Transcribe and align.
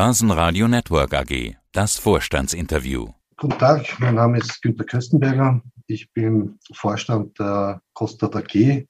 Börsenradio 0.00 0.68
Network 0.68 1.12
AG. 1.12 1.56
Das 1.72 1.98
Vorstandsinterview. 1.98 3.08
Guten 3.36 3.58
Tag, 3.58 3.98
mein 3.98 4.14
Name 4.14 4.38
ist 4.38 4.62
Günter 4.62 4.84
Köstenberger. 4.84 5.60
Ich 5.88 6.12
bin 6.12 6.56
Vorstand 6.72 7.36
der 7.40 7.82
Kostat 7.94 8.36
AG 8.36 8.86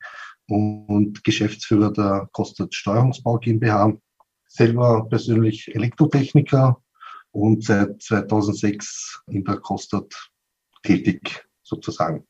und 0.48 1.24
Geschäftsführer 1.24 1.94
der 1.94 2.28
Kostat 2.32 2.74
Steuerungsbau 2.74 3.38
GmbH. 3.38 3.94
Selber 4.48 5.08
persönlich 5.08 5.74
Elektrotechniker 5.74 6.76
und 7.30 7.64
seit 7.64 8.02
2006 8.02 9.22
in 9.28 9.44
der 9.44 9.56
Kostat 9.60 10.12
tätig 10.82 11.42
sozusagen. 11.62 12.26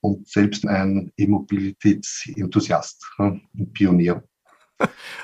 Und 0.00 0.26
selbst 0.26 0.66
ein 0.66 1.12
E-Mobilitätsenthusiast 1.18 3.10
und 3.18 3.42
Pionier. 3.74 4.26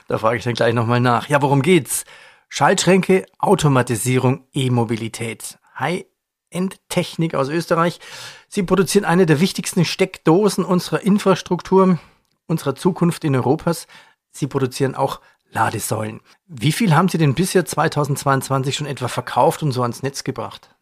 Da 0.08 0.18
frage 0.18 0.38
ich 0.38 0.44
dann 0.44 0.54
gleich 0.54 0.74
nochmal 0.74 1.00
nach. 1.00 1.28
Ja, 1.28 1.42
worum 1.42 1.62
geht's? 1.62 2.04
Schaltschränke, 2.48 3.26
Automatisierung, 3.38 4.44
E-Mobilität. 4.52 5.58
High-End-Technik 5.78 7.34
aus 7.34 7.48
Österreich. 7.48 8.00
Sie 8.48 8.62
produzieren 8.62 9.04
eine 9.04 9.26
der 9.26 9.40
wichtigsten 9.40 9.84
Steckdosen 9.84 10.64
unserer 10.64 11.02
Infrastruktur, 11.02 11.98
unserer 12.46 12.74
Zukunft 12.74 13.24
in 13.24 13.36
Europas. 13.36 13.86
Sie 14.30 14.46
produzieren 14.46 14.94
auch 14.94 15.20
Ladesäulen. 15.50 16.20
Wie 16.46 16.72
viel 16.72 16.94
haben 16.94 17.08
Sie 17.08 17.18
denn 17.18 17.34
bisher 17.34 17.64
2022 17.64 18.76
schon 18.76 18.86
etwa 18.86 19.08
verkauft 19.08 19.62
und 19.62 19.72
so 19.72 19.82
ans 19.82 20.02
Netz 20.02 20.24
gebracht? 20.24 20.74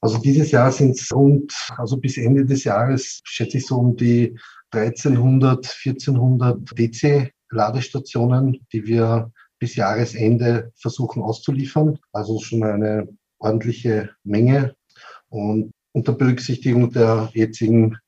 Also 0.00 0.18
dieses 0.18 0.50
Jahr 0.50 0.72
sind 0.72 0.96
es 0.98 1.12
rund, 1.12 1.52
also 1.76 1.98
bis 1.98 2.16
Ende 2.16 2.46
des 2.46 2.64
Jahres 2.64 3.20
schätze 3.24 3.58
ich 3.58 3.66
so 3.66 3.76
um 3.76 3.96
die 3.96 4.38
1300, 4.70 5.66
1400 5.84 6.78
DC 6.78 7.32
Ladestationen, 7.50 8.66
die 8.72 8.86
wir 8.86 9.32
bis 9.58 9.76
Jahresende 9.76 10.72
versuchen 10.76 11.22
auszuliefern. 11.22 11.98
Also 12.12 12.40
schon 12.40 12.62
eine 12.62 13.08
ordentliche 13.38 14.10
Menge. 14.24 14.74
Und 15.28 15.72
unter 15.92 16.12
Berücksichtigung 16.12 16.90
der 16.92 17.30
jetzigen 17.34 17.98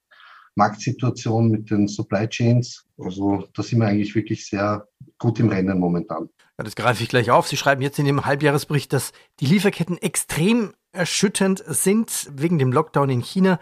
Marktsituation 0.55 1.51
mit 1.51 1.71
den 1.71 1.89
Supply 1.89 2.29
Chains, 2.29 2.85
also 2.99 3.49
da 3.55 3.63
sind 3.63 3.81
wir 3.81 3.87
eigentlich 3.87 4.15
wirklich 4.15 4.47
sehr 4.47 4.87
gut 5.19 5.41
im 5.41 5.49
Rennen 5.49 5.79
momentan. 5.79 6.29
Ja, 6.59 6.65
das 6.65 6.77
greife 6.77 7.03
ich 7.03 7.09
gleich 7.09 7.31
auf. 7.31 7.49
Sie 7.49 7.57
schreiben 7.57 7.83
jetzt 7.83 7.99
in 7.99 8.05
dem 8.05 8.25
Halbjahresbericht, 8.25 8.93
dass 8.93 9.13
die 9.41 9.47
Lieferketten 9.47 9.99
extrem 9.99 10.75
erschütternd 10.93 11.63
sind 11.67 12.31
wegen 12.35 12.59
dem 12.59 12.73
Lockdown 12.73 13.09
in 13.09 13.23
China. 13.23 13.59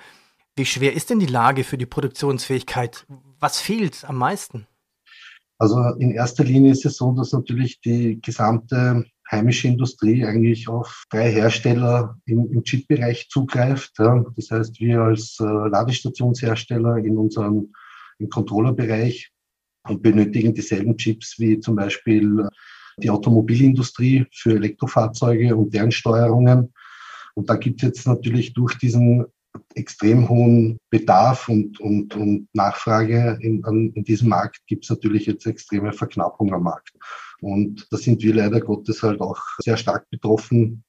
Wie 0.57 0.67
schwer 0.67 0.95
ist 0.95 1.11
denn 1.11 1.21
die 1.21 1.27
Lage 1.27 1.63
für 1.63 1.79
die 1.79 1.87
Produktionsfähigkeit? 1.87 3.07
Was 3.39 3.61
fehlt 3.61 4.05
am 4.05 4.17
meisten? 4.17 4.67
Also 5.61 5.79
in 5.99 6.13
erster 6.13 6.43
Linie 6.43 6.73
ist 6.73 6.87
es 6.87 6.97
so, 6.97 7.13
dass 7.13 7.33
natürlich 7.33 7.81
die 7.83 8.19
gesamte 8.23 9.05
heimische 9.31 9.69
Industrie 9.69 10.25
eigentlich 10.25 10.69
auf 10.69 11.05
drei 11.11 11.31
Hersteller 11.31 12.19
im, 12.25 12.51
im 12.51 12.65
Chip-Bereich 12.65 13.29
zugreift. 13.29 13.93
Ja. 13.99 14.25
Das 14.37 14.51
heißt, 14.51 14.81
wir 14.81 15.03
als 15.03 15.37
äh, 15.39 15.45
Ladestationshersteller 15.45 16.97
in 16.97 17.19
unserem 17.19 17.73
im 18.19 18.31
Controllerbereich 18.31 19.31
benötigen 19.99 20.55
dieselben 20.55 20.97
Chips 20.97 21.39
wie 21.39 21.61
zum 21.61 21.77
Beispiel 21.77 22.49
die 22.97 23.11
Automobilindustrie 23.11 24.27
für 24.33 24.55
Elektrofahrzeuge 24.55 25.55
und 25.57 25.75
deren 25.75 25.93
Steuerungen. 25.93 26.73
Und 27.35 27.51
da 27.51 27.57
gibt 27.57 27.83
es 27.83 27.87
jetzt 27.87 28.07
natürlich 28.07 28.55
durch 28.55 28.77
diesen 28.79 29.27
extrem 29.75 30.29
hohen 30.29 30.79
Bedarf 30.91 31.49
und, 31.49 31.81
und, 31.81 32.15
und 32.15 32.49
Nachfrage 32.53 33.39
in, 33.41 33.65
an, 33.65 33.93
in 33.95 34.05
diesem 34.05 34.29
Markt 34.29 34.61
gibt 34.67 34.85
es 34.85 34.91
natürlich 34.91 35.27
jetzt 35.27 35.47
extreme 35.47 35.93
Verknappung 35.93 36.53
am 36.53 36.65
Markt. 36.65 36.93
Und 37.41 37.87
da 37.91 37.97
sind 37.97 38.23
wir 38.23 38.35
leider 38.35 38.61
Gottes 38.61 39.03
halt 39.03 39.21
auch 39.21 39.39
sehr 39.59 39.77
stark 39.77 40.09
betroffen. 40.11 40.85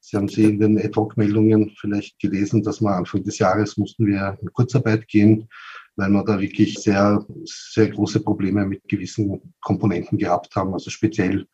Sie 0.00 0.16
haben 0.16 0.28
sie 0.28 0.44
in 0.44 0.60
den 0.60 0.78
Ad-Hoc-Meldungen 0.78 1.72
vielleicht 1.78 2.18
gelesen, 2.18 2.62
dass 2.62 2.80
wir 2.80 2.90
Anfang 2.90 3.22
des 3.24 3.38
Jahres 3.38 3.76
mussten 3.76 4.06
wir 4.06 4.36
in 4.42 4.52
Kurzarbeit 4.52 5.08
gehen, 5.08 5.48
weil 5.96 6.10
wir 6.10 6.22
da 6.24 6.38
wirklich 6.38 6.74
sehr, 6.74 7.24
sehr 7.44 7.88
große 7.88 8.20
Probleme 8.20 8.66
mit 8.66 8.86
gewissen 8.88 9.54
Komponenten 9.60 10.18
gehabt 10.18 10.54
haben. 10.54 10.74
Also 10.74 10.90
speziell 10.90 11.46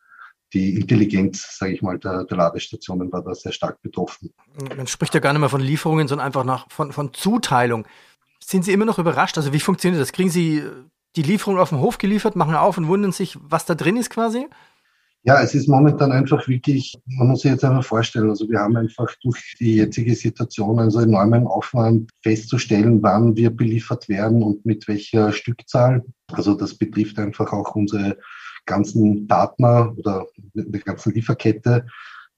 die 0.52 0.76
Intelligenz, 0.76 1.56
sage 1.58 1.72
ich 1.72 1.82
mal, 1.82 1.98
der, 1.98 2.24
der, 2.24 2.36
Ladestationen 2.36 3.10
war 3.12 3.22
da 3.22 3.34
sehr 3.34 3.52
stark 3.52 3.80
betroffen. 3.82 4.32
Man 4.76 4.86
spricht 4.86 5.14
ja 5.14 5.20
gar 5.20 5.32
nicht 5.32 5.40
mehr 5.40 5.48
von 5.48 5.60
Lieferungen, 5.60 6.08
sondern 6.08 6.26
einfach 6.26 6.44
nach, 6.44 6.70
von, 6.70 6.92
von 6.92 7.14
Zuteilung. 7.14 7.86
Sind 8.44 8.64
Sie 8.64 8.72
immer 8.72 8.84
noch 8.84 8.98
überrascht? 8.98 9.38
Also 9.38 9.52
wie 9.52 9.60
funktioniert 9.60 10.02
das? 10.02 10.12
Kriegen 10.12 10.30
Sie 10.30 10.62
die 11.16 11.22
Lieferung 11.22 11.58
auf 11.58 11.70
dem 11.70 11.80
Hof 11.80 11.98
geliefert, 11.98 12.36
machen 12.36 12.54
auf 12.54 12.78
und 12.78 12.88
wundern 12.88 13.12
sich, 13.12 13.38
was 13.40 13.66
da 13.66 13.74
drin 13.74 13.96
ist 13.96 14.10
quasi? 14.10 14.46
Ja, 15.24 15.40
es 15.40 15.54
ist 15.54 15.68
momentan 15.68 16.10
einfach 16.10 16.48
wirklich, 16.48 16.98
man 17.06 17.28
muss 17.28 17.42
sich 17.42 17.52
jetzt 17.52 17.64
einfach 17.64 17.84
vorstellen, 17.84 18.28
also 18.28 18.48
wir 18.50 18.58
haben 18.58 18.76
einfach 18.76 19.06
durch 19.22 19.54
die 19.60 19.76
jetzige 19.76 20.16
Situation 20.16 20.80
also 20.80 20.98
enormen 20.98 21.46
Aufwand 21.46 22.10
festzustellen, 22.22 23.00
wann 23.04 23.36
wir 23.36 23.50
beliefert 23.50 24.08
werden 24.08 24.42
und 24.42 24.66
mit 24.66 24.88
welcher 24.88 25.32
Stückzahl. 25.32 26.04
Also 26.32 26.54
das 26.54 26.74
betrifft 26.74 27.20
einfach 27.20 27.52
auch 27.52 27.76
unsere 27.76 28.18
ganzen 28.66 29.26
Partner 29.26 29.94
oder 29.96 30.26
der 30.54 30.80
ganzen 30.80 31.12
Lieferkette, 31.12 31.86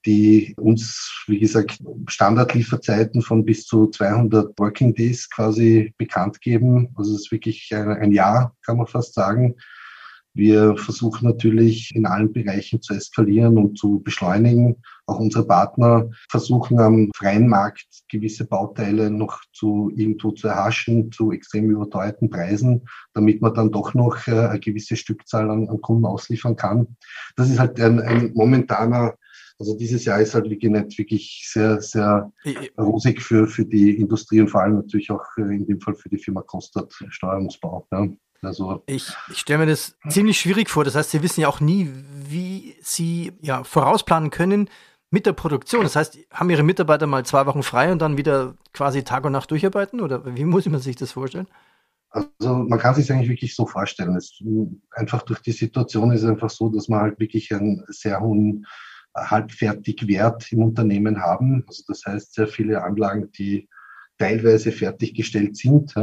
die 0.06 0.54
uns, 0.58 1.24
wie 1.26 1.38
gesagt, 1.38 1.78
Standardlieferzeiten 2.08 3.22
von 3.22 3.44
bis 3.44 3.66
zu 3.66 3.88
200 3.88 4.58
Working 4.58 4.94
Days 4.94 5.28
quasi 5.30 5.94
bekannt 5.96 6.40
geben. 6.40 6.90
Also 6.96 7.14
es 7.14 7.22
ist 7.22 7.32
wirklich 7.32 7.74
ein 7.74 8.12
Jahr, 8.12 8.54
kann 8.64 8.76
man 8.76 8.86
fast 8.86 9.14
sagen. 9.14 9.54
Wir 10.34 10.76
versuchen 10.76 11.28
natürlich 11.28 11.94
in 11.94 12.06
allen 12.06 12.32
Bereichen 12.32 12.82
zu 12.82 12.92
eskalieren 12.92 13.56
und 13.56 13.78
zu 13.78 14.00
beschleunigen. 14.00 14.82
Auch 15.06 15.18
unsere 15.18 15.46
Partner 15.46 16.08
versuchen 16.30 16.80
am 16.80 17.10
freien 17.14 17.48
Markt 17.48 17.86
gewisse 18.10 18.46
Bauteile 18.46 19.10
noch 19.10 19.40
zu 19.52 19.90
irgendwo 19.94 20.30
zu 20.30 20.48
erhaschen 20.48 21.12
zu 21.12 21.32
extrem 21.32 21.70
überteuerten 21.70 22.30
Preisen, 22.30 22.86
damit 23.12 23.42
man 23.42 23.54
dann 23.54 23.70
doch 23.70 23.92
noch 23.94 24.26
äh, 24.26 24.48
eine 24.48 24.60
gewisse 24.60 24.96
Stückzahl 24.96 25.50
an, 25.50 25.68
an 25.68 25.80
Kunden 25.80 26.06
ausliefern 26.06 26.56
kann. 26.56 26.96
Das 27.36 27.50
ist 27.50 27.58
halt 27.58 27.78
ein, 27.80 28.00
ein 28.00 28.32
momentaner 28.34 29.14
also 29.58 29.76
dieses 29.76 30.04
Jahr 30.04 30.20
ist 30.20 30.34
halt 30.34 30.50
wirklich 30.50 30.70
nicht 30.70 30.98
wirklich 30.98 31.48
sehr, 31.48 31.80
sehr 31.80 32.32
rosig 32.76 33.22
für, 33.22 33.46
für 33.46 33.64
die 33.64 33.96
Industrie 33.96 34.40
und 34.40 34.48
vor 34.48 34.62
allem 34.62 34.74
natürlich 34.74 35.10
auch 35.10 35.24
in 35.36 35.66
dem 35.66 35.80
Fall 35.80 35.94
für 35.94 36.08
die 36.08 36.18
Firma 36.18 36.42
Kostat 36.42 36.92
Steuerungsbau. 37.08 37.86
Ja. 37.92 38.08
Also 38.42 38.82
ich, 38.86 39.10
ich 39.30 39.38
stelle 39.38 39.60
mir 39.60 39.66
das 39.66 39.96
ziemlich 40.08 40.38
schwierig 40.38 40.68
vor. 40.68 40.84
Das 40.84 40.94
heißt, 40.94 41.10
Sie 41.10 41.22
wissen 41.22 41.40
ja 41.40 41.48
auch 41.48 41.60
nie, 41.60 41.90
wie 42.28 42.76
Sie 42.80 43.32
ja 43.40 43.64
vorausplanen 43.64 44.30
können 44.30 44.68
mit 45.14 45.26
der 45.26 45.32
Produktion. 45.32 45.84
Das 45.84 45.94
heißt, 45.94 46.18
haben 46.32 46.50
Ihre 46.50 46.64
Mitarbeiter 46.64 47.06
mal 47.06 47.24
zwei 47.24 47.46
Wochen 47.46 47.62
frei 47.62 47.92
und 47.92 48.02
dann 48.02 48.16
wieder 48.16 48.56
quasi 48.72 49.04
Tag 49.04 49.24
und 49.24 49.30
Nacht 49.30 49.48
durcharbeiten? 49.48 50.00
Oder 50.00 50.36
wie 50.36 50.44
muss 50.44 50.66
man 50.66 50.80
sich 50.80 50.96
das 50.96 51.12
vorstellen? 51.12 51.46
Also 52.10 52.54
man 52.54 52.80
kann 52.80 52.96
sich 52.96 53.10
eigentlich 53.12 53.28
wirklich 53.28 53.54
so 53.54 53.64
vorstellen. 53.64 54.16
Es, 54.16 54.42
einfach 54.90 55.22
durch 55.22 55.40
die 55.40 55.52
Situation 55.52 56.10
ist 56.10 56.24
es 56.24 56.28
einfach 56.28 56.50
so, 56.50 56.68
dass 56.68 56.88
man 56.88 57.00
halt 57.00 57.20
wirklich 57.20 57.54
einen 57.54 57.84
sehr 57.88 58.20
hohen 58.20 58.66
Halbfertigwert 59.16 60.50
im 60.50 60.64
Unternehmen 60.64 61.22
haben. 61.22 61.64
Also 61.68 61.84
das 61.86 62.02
heißt, 62.04 62.34
sehr 62.34 62.48
viele 62.48 62.82
Anlagen, 62.82 63.30
die 63.38 63.68
teilweise 64.18 64.72
fertiggestellt 64.72 65.56
sind. 65.56 65.94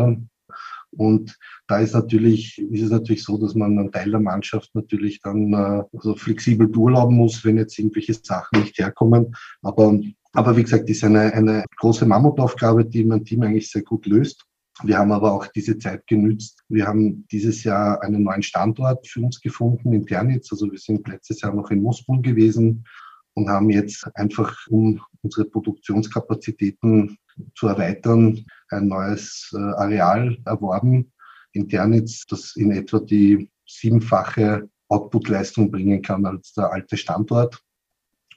Und 0.91 1.37
da 1.67 1.79
ist 1.79 1.93
natürlich, 1.93 2.59
ist 2.59 2.83
es 2.83 2.91
natürlich 2.91 3.23
so, 3.23 3.37
dass 3.37 3.55
man 3.55 3.77
einen 3.77 3.91
Teil 3.91 4.11
der 4.11 4.19
Mannschaft 4.19 4.73
natürlich 4.73 5.21
dann 5.21 5.53
äh, 5.53 5.83
also 5.93 6.15
flexibel 6.15 6.67
durchlaufen 6.67 7.15
muss, 7.15 7.43
wenn 7.45 7.57
jetzt 7.57 7.77
irgendwelche 7.79 8.13
Sachen 8.13 8.61
nicht 8.61 8.77
herkommen. 8.77 9.33
Aber, 9.61 9.97
aber 10.33 10.57
wie 10.57 10.63
gesagt, 10.63 10.89
ist 10.89 11.03
eine, 11.03 11.33
eine 11.33 11.65
große 11.77 12.05
Mammutaufgabe, 12.05 12.85
die 12.85 13.05
mein 13.05 13.23
Team 13.23 13.43
eigentlich 13.43 13.71
sehr 13.71 13.83
gut 13.83 14.05
löst. 14.05 14.45
Wir 14.83 14.97
haben 14.97 15.11
aber 15.11 15.31
auch 15.31 15.47
diese 15.47 15.77
Zeit 15.77 16.07
genützt. 16.07 16.63
Wir 16.67 16.87
haben 16.87 17.27
dieses 17.31 17.63
Jahr 17.63 18.01
einen 18.01 18.23
neuen 18.23 18.41
Standort 18.41 19.07
für 19.07 19.21
uns 19.21 19.39
gefunden 19.39 19.93
in 19.93 20.05
Ternitz. 20.05 20.51
Also 20.51 20.71
wir 20.71 20.79
sind 20.79 21.07
letztes 21.07 21.41
Jahr 21.41 21.53
noch 21.53 21.69
in 21.71 21.83
Moskau 21.83 22.19
gewesen 22.19 22.85
und 23.33 23.49
haben 23.49 23.69
jetzt 23.69 24.07
einfach, 24.15 24.55
um 24.69 24.99
unsere 25.21 25.45
Produktionskapazitäten 25.45 27.17
zu 27.55 27.67
erweitern, 27.67 28.45
ein 28.69 28.87
neues 28.87 29.51
äh, 29.53 29.57
Areal 29.57 30.37
erworben 30.45 31.11
in 31.53 31.67
Ternitz, 31.67 32.25
das 32.25 32.55
in 32.55 32.71
etwa 32.71 32.99
die 32.99 33.49
siebenfache 33.65 34.69
Outputleistung 34.89 35.71
bringen 35.71 36.01
kann 36.01 36.25
als 36.25 36.53
der 36.53 36.71
alte 36.71 36.97
Standort. 36.97 37.61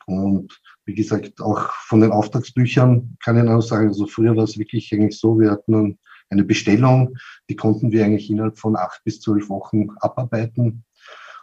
Und 0.06 0.61
wie 0.85 0.94
gesagt, 0.94 1.41
auch 1.41 1.73
von 1.87 2.00
den 2.00 2.12
Auftragsbüchern 2.12 3.17
kann 3.23 3.38
ich 3.38 3.44
noch 3.44 3.62
sagen, 3.62 3.88
also 3.88 4.06
früher 4.06 4.37
war 4.37 4.44
es 4.44 4.58
wirklich 4.58 4.93
eigentlich 4.93 5.19
so, 5.19 5.38
wir 5.38 5.50
hatten 5.50 5.99
eine 6.31 6.44
Bestellung, 6.44 7.17
die 7.49 7.56
konnten 7.56 7.90
wir 7.90 8.05
eigentlich 8.05 8.31
innerhalb 8.31 8.58
von 8.58 8.76
acht 8.76 9.02
bis 9.05 9.20
zwölf 9.20 9.49
Wochen 9.49 9.88
abarbeiten. 10.00 10.85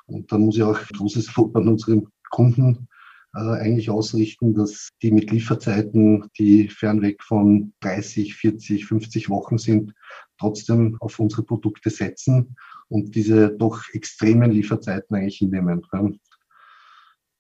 Und 0.06 0.32
da 0.32 0.38
muss 0.38 0.58
ich 0.58 0.64
auch 0.64 0.80
großes 0.96 1.36
Lob 1.36 1.56
an 1.56 1.68
unseren 1.68 2.08
Kunden 2.30 2.88
eigentlich 3.34 3.90
ausrichten, 3.90 4.54
dass 4.54 4.90
die 5.02 5.12
mit 5.12 5.32
Lieferzeiten, 5.32 6.30
die 6.38 6.68
fernweg 6.68 7.24
von 7.24 7.74
30, 7.80 8.36
40, 8.36 8.86
50 8.86 9.30
Wochen 9.30 9.58
sind, 9.58 9.94
trotzdem 10.38 10.98
auf 11.00 11.20
unsere 11.20 11.44
Produkte 11.44 11.90
setzen 11.90 12.56
und 12.90 13.16
diese 13.16 13.50
doch 13.50 13.84
extremen 13.94 14.52
Lieferzeiten 14.52 15.16
eigentlich 15.16 15.38
hinnehmen. 15.38 15.82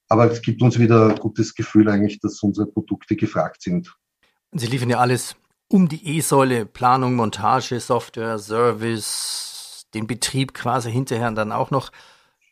Aber 0.07 0.31
es 0.31 0.41
gibt 0.41 0.61
uns 0.61 0.79
wieder 0.79 1.09
ein 1.09 1.15
gutes 1.17 1.55
Gefühl 1.55 1.89
eigentlich, 1.89 2.19
dass 2.19 2.41
unsere 2.41 2.67
Produkte 2.67 3.15
gefragt 3.15 3.61
sind. 3.61 3.93
Sie 4.53 4.67
liefern 4.67 4.89
ja 4.89 4.99
alles 4.99 5.35
um 5.67 5.87
die 5.87 6.17
E-Säule, 6.17 6.65
Planung, 6.65 7.15
Montage, 7.15 7.79
Software, 7.79 8.37
Service, 8.37 9.85
den 9.93 10.07
Betrieb 10.07 10.53
quasi 10.53 10.91
hinterher 10.91 11.31
dann 11.31 11.51
auch 11.51 11.71
noch 11.71 11.91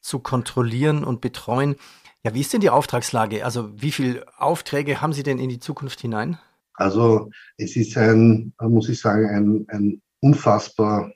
zu 0.02 0.20
kontrollieren 0.20 1.04
und 1.04 1.20
betreuen. 1.20 1.76
Ja, 2.24 2.34
wie 2.34 2.42
ist 2.42 2.52
denn 2.52 2.62
die 2.62 2.70
Auftragslage? 2.70 3.46
Also 3.46 3.70
wie 3.82 3.92
viele 3.92 4.26
Aufträge 4.38 5.02
haben 5.02 5.14
Sie 5.14 5.24
denn 5.24 5.40
in 5.40 5.50
die 5.50 5.60
Zukunft 5.60 6.02
hinein? 6.02 6.38
Also 6.74 7.30
es 7.58 7.76
ist 7.76 7.98
ein, 7.98 8.54
muss 8.62 8.90
ich 8.90 9.00
sagen, 9.00 9.30
ein, 9.30 9.66
ein 9.70 10.02
unfassbar 10.22 11.12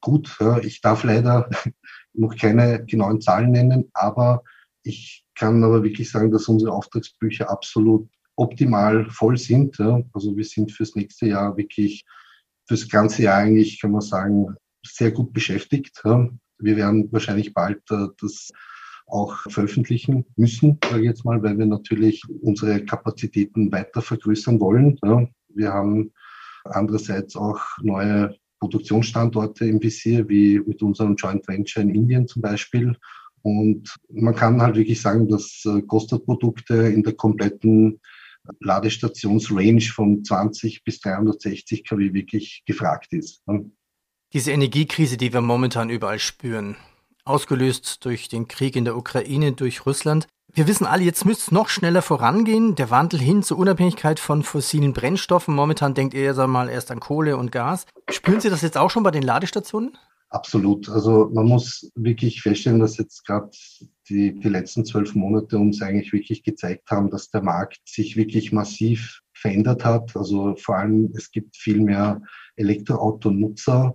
gut. 0.00 0.38
Ich 0.62 0.80
darf 0.80 1.04
leider 1.04 1.50
noch 2.14 2.36
keine 2.36 2.84
genauen 2.84 3.20
Zahlen 3.20 3.52
nennen, 3.52 3.90
aber 3.92 4.42
ich 4.82 5.24
kann 5.34 5.62
aber 5.64 5.82
wirklich 5.82 6.10
sagen, 6.10 6.30
dass 6.30 6.48
unsere 6.48 6.72
Auftragsbücher 6.72 7.50
absolut 7.50 8.08
optimal 8.36 9.08
voll 9.10 9.36
sind. 9.36 9.78
Also 9.80 10.36
wir 10.36 10.44
sind 10.44 10.72
fürs 10.72 10.94
nächste 10.94 11.26
Jahr 11.26 11.56
wirklich, 11.56 12.04
fürs 12.66 12.88
ganze 12.88 13.22
Jahr 13.22 13.38
eigentlich, 13.38 13.80
kann 13.80 13.92
man 13.92 14.00
sagen, 14.00 14.56
sehr 14.84 15.10
gut 15.10 15.32
beschäftigt. 15.32 16.02
Wir 16.04 16.76
werden 16.76 17.10
wahrscheinlich 17.12 17.52
bald 17.52 17.82
äh, 17.90 18.08
das 18.20 18.50
auch 19.06 19.36
veröffentlichen 19.50 20.24
müssen, 20.36 20.78
sage 20.84 21.00
ich 21.00 21.06
jetzt 21.06 21.24
mal, 21.24 21.42
weil 21.42 21.58
wir 21.58 21.66
natürlich 21.66 22.22
unsere 22.40 22.84
Kapazitäten 22.84 23.70
weiter 23.72 24.02
vergrößern 24.02 24.60
wollen. 24.60 24.98
Wir 25.48 25.72
haben 25.72 26.12
andererseits 26.64 27.36
auch 27.36 27.60
neue 27.82 28.34
Produktionsstandorte 28.60 29.66
im 29.66 29.82
Visier, 29.82 30.28
wie 30.28 30.60
mit 30.60 30.82
unserem 30.82 31.16
Joint 31.16 31.46
Venture 31.48 31.82
in 31.82 31.94
Indien 31.94 32.28
zum 32.28 32.42
Beispiel. 32.42 32.96
Und 33.42 33.92
man 34.08 34.36
kann 34.36 34.62
halt 34.62 34.76
wirklich 34.76 35.00
sagen, 35.00 35.28
dass 35.28 35.66
Costa-Produkte 35.88 36.86
äh, 36.86 36.94
in 36.94 37.02
der 37.02 37.14
kompletten 37.14 38.00
Ladestationsrange 38.60 39.80
von 39.80 40.24
20 40.24 40.84
bis 40.84 41.00
360 41.00 41.84
kW 41.84 42.12
wirklich 42.12 42.62
gefragt 42.66 43.12
ist. 43.12 43.42
Diese 44.32 44.52
Energiekrise, 44.52 45.16
die 45.16 45.32
wir 45.32 45.40
momentan 45.40 45.90
überall 45.90 46.18
spüren, 46.18 46.76
ausgelöst 47.24 48.04
durch 48.04 48.28
den 48.28 48.48
Krieg 48.48 48.76
in 48.76 48.84
der 48.84 48.96
Ukraine, 48.96 49.52
durch 49.52 49.86
Russland. 49.86 50.26
Wir 50.54 50.66
wissen 50.66 50.84
alle, 50.84 51.02
jetzt 51.02 51.24
müsste 51.24 51.44
es 51.44 51.50
noch 51.50 51.68
schneller 51.68 52.02
vorangehen. 52.02 52.74
Der 52.74 52.90
Wandel 52.90 53.20
hin 53.20 53.42
zur 53.42 53.58
Unabhängigkeit 53.58 54.20
von 54.20 54.42
fossilen 54.42 54.92
Brennstoffen. 54.92 55.54
Momentan 55.54 55.94
denkt 55.94 56.12
ihr 56.12 56.34
sag 56.34 56.48
mal 56.48 56.68
erst 56.68 56.90
an 56.90 57.00
Kohle 57.00 57.38
und 57.38 57.52
Gas. 57.52 57.86
Spüren 58.10 58.40
Sie 58.40 58.50
das 58.50 58.60
jetzt 58.60 58.76
auch 58.76 58.90
schon 58.90 59.02
bei 59.02 59.10
den 59.10 59.22
Ladestationen? 59.22 59.96
Absolut. 60.28 60.88
Also 60.88 61.30
man 61.32 61.46
muss 61.46 61.90
wirklich 61.94 62.42
feststellen, 62.42 62.80
dass 62.80 62.98
jetzt 62.98 63.26
gerade 63.26 63.50
die, 64.08 64.38
die 64.38 64.48
letzten 64.48 64.84
zwölf 64.84 65.14
Monate 65.14 65.58
uns 65.58 65.80
eigentlich 65.82 66.12
wirklich 66.12 66.42
gezeigt 66.42 66.90
haben, 66.90 67.10
dass 67.10 67.30
der 67.30 67.42
Markt 67.42 67.80
sich 67.86 68.16
wirklich 68.16 68.52
massiv 68.52 69.20
verändert 69.32 69.84
hat. 69.84 70.16
Also 70.16 70.54
vor 70.56 70.76
allem, 70.76 71.12
es 71.14 71.30
gibt 71.30 71.56
viel 71.56 71.80
mehr 71.80 72.20
Elektroautonutzer, 72.56 73.94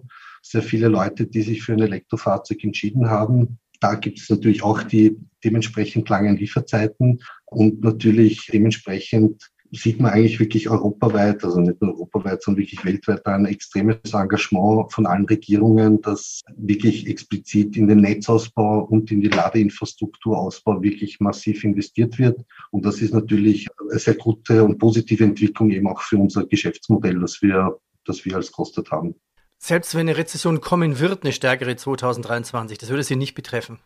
sehr 0.52 0.64
viele 0.64 0.88
Leute, 0.88 1.28
die 1.28 1.42
sich 1.42 1.64
für 1.64 1.74
ein 1.74 1.82
Elektrofahrzeug 1.82 2.64
entschieden 2.64 3.10
haben. 3.10 3.60
Da 3.80 3.96
gibt 3.96 4.20
es 4.20 4.30
natürlich 4.30 4.64
auch 4.64 4.84
die 4.84 5.18
dementsprechend 5.44 6.10
langen 6.10 6.38
Lieferzeiten 6.38 7.20
und 7.46 7.82
natürlich 7.82 8.48
dementsprechend 8.52 9.52
sieht 9.72 10.00
man 10.00 10.12
eigentlich 10.12 10.40
wirklich 10.40 10.70
europaweit, 10.70 11.44
also 11.44 11.60
nicht 11.60 11.82
nur 11.82 11.94
europaweit, 11.94 12.42
sondern 12.42 12.62
wirklich 12.62 12.86
weltweit 12.86 13.26
ein 13.26 13.46
extremes 13.46 13.98
Engagement 14.14 14.92
von 14.94 15.06
allen 15.06 15.26
Regierungen, 15.26 16.02
dass 16.02 16.42
wirklich 16.56 17.08
explizit 17.08 17.76
in 17.76 17.88
den 17.88 18.02
Netzausbau 18.02 18.86
und 18.86 19.12
in 19.12 19.22
die 19.22 19.28
Ladeinfrastrukturausbau 19.28 20.82
wirklich 20.82 21.20
massiv 21.20 21.64
investiert 21.64 22.18
wird. 22.18 22.40
Und 22.72 22.86
das 22.86 23.02
ist 23.02 23.14
natürlich 23.14 23.68
eine 23.90 24.00
sehr 24.00 24.16
gute 24.16 24.64
und 24.64 24.78
positive 24.78 25.24
Entwicklung 25.24 25.70
eben 25.72 25.88
auch 25.88 26.02
für 26.02 26.18
unser 26.18 26.46
Geschäftsmodell, 26.46 27.20
das 27.20 27.42
wir, 27.42 27.78
das 28.06 28.24
wir 28.26 28.36
als 28.36 28.52
Kostet 28.52 28.90
haben. 28.92 29.16
Selbst 29.60 29.96
wenn 29.96 30.02
eine 30.02 30.18
Rezession 30.18 30.62
kommen 30.62 31.00
wird, 31.00 31.24
eine 31.24 31.34
stärkere 31.34 31.76
2023, 31.76 32.78
das 32.78 32.90
würde 32.90 33.04
Sie 33.04 33.16
nicht 33.16 33.36
betreffen. 33.36 33.80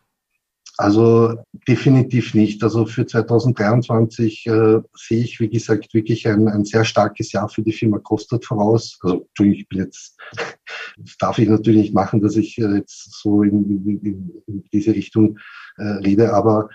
Also 0.78 1.36
definitiv 1.68 2.34
nicht. 2.34 2.64
Also 2.64 2.86
für 2.86 3.06
2023 3.06 4.48
äh, 4.48 4.80
sehe 4.96 5.24
ich, 5.24 5.40
wie 5.40 5.50
gesagt, 5.50 5.94
wirklich 5.94 6.28
ein, 6.28 6.48
ein 6.48 6.66
sehr 6.66 6.86
starkes 6.86 7.32
Jahr 7.32 7.50
für 7.50 7.62
die 7.62 7.74
Firma 7.74 8.00
Kostet 8.00 8.46
voraus. 8.46 8.98
Also 9.04 9.28
ich 9.44 9.68
bin 9.68 9.80
jetzt, 9.80 10.18
das 10.98 11.18
darf 11.20 11.38
ich 11.38 11.48
natürlich 11.48 11.82
nicht 11.82 11.94
machen, 11.94 12.22
dass 12.22 12.36
ich 12.36 12.58
äh, 12.58 12.76
jetzt 12.76 13.22
so 13.22 13.44
in, 13.44 14.02
in, 14.04 14.32
in 14.48 14.64
diese 14.74 14.96
Richtung 14.96 15.38
äh, 15.78 15.84
rede, 15.84 16.34
aber 16.34 16.70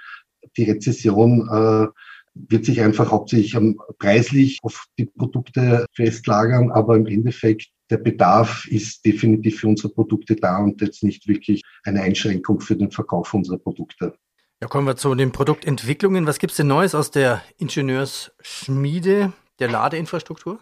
die 0.57 0.65
Rezession 0.65 1.49
äh, 1.51 1.87
wird 2.35 2.65
sich 2.65 2.83
einfach 2.83 3.11
hauptsächlich 3.11 3.57
preislich 3.99 4.59
auf 4.63 4.87
die 4.99 5.07
Produkte 5.07 5.87
festlagern, 5.95 6.71
aber 6.71 6.97
im 6.97 7.07
Endeffekt 7.07 7.71
der 7.91 7.99
Bedarf 7.99 8.67
ist 8.67 9.05
definitiv 9.05 9.61
für 9.61 9.69
unsere 9.69 9.93
Produkte 9.93 10.37
da 10.37 10.59
und 10.59 10.81
jetzt 10.81 11.03
nicht 11.03 11.29
wirklich 11.29 11.63
eine 11.85 12.03
Einschränkung 12.03 12.61
für 12.61 12.77
den 12.77 12.91
Verkauf 12.91 13.33
unserer 13.35 13.59
Produkte. 13.59 14.15
Ja, 14.61 14.69
kommen 14.69 14.87
wir 14.87 14.97
zu 14.97 15.15
den 15.15 15.33
Produktentwicklungen. 15.33 16.27
Was 16.27 16.39
gibt 16.39 16.53
es 16.53 16.57
denn 16.57 16.67
Neues 16.67 16.95
aus 16.95 17.11
der 17.11 17.43
Ingenieursschmiede 17.59 19.33
der 19.59 19.71
Ladeinfrastruktur? 19.71 20.61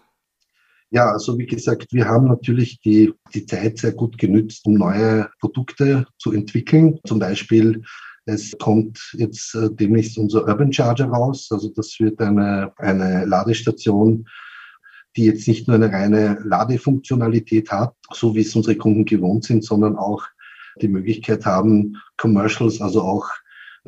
Ja, 0.90 1.10
also 1.10 1.38
wie 1.38 1.46
gesagt, 1.46 1.92
wir 1.92 2.06
haben 2.06 2.28
natürlich 2.28 2.80
die, 2.80 3.12
die 3.32 3.46
Zeit 3.46 3.78
sehr 3.78 3.92
gut 3.92 4.18
genützt, 4.18 4.66
um 4.66 4.74
neue 4.74 5.28
Produkte 5.40 6.06
zu 6.18 6.32
entwickeln. 6.32 6.98
Zum 7.04 7.18
Beispiel, 7.18 7.82
es 8.26 8.56
kommt 8.58 9.00
jetzt 9.14 9.54
äh, 9.54 9.70
demnächst 9.70 10.18
unser 10.18 10.46
Urban 10.46 10.72
Charger 10.72 11.06
raus. 11.06 11.48
Also 11.50 11.68
das 11.68 11.96
wird 11.98 12.20
eine, 12.20 12.72
eine 12.78 13.24
Ladestation 13.26 14.26
die 15.16 15.24
jetzt 15.24 15.46
nicht 15.46 15.68
nur 15.68 15.76
eine 15.76 15.92
reine 15.92 16.38
Ladefunktionalität 16.44 17.70
hat, 17.70 17.94
so 18.12 18.34
wie 18.34 18.40
es 18.40 18.54
unsere 18.54 18.76
Kunden 18.76 19.04
gewohnt 19.04 19.44
sind, 19.44 19.64
sondern 19.64 19.96
auch 19.96 20.24
die 20.80 20.88
Möglichkeit 20.88 21.46
haben, 21.46 21.96
Commercials, 22.16 22.80
also 22.80 23.02
auch 23.02 23.28